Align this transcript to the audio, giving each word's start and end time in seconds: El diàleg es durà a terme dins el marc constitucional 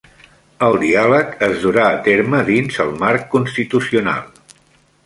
El 0.67 0.77
diàleg 0.83 1.35
es 1.49 1.53
durà 1.65 1.83
a 1.91 2.01
terme 2.09 2.41
dins 2.51 2.81
el 2.87 2.93
marc 3.05 3.31
constitucional 3.37 4.31